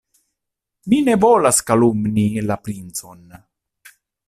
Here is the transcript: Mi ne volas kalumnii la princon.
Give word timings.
Mi 0.93 1.01
ne 1.09 1.15
volas 1.25 1.59
kalumnii 1.67 2.41
la 2.47 2.59
princon. 2.69 3.39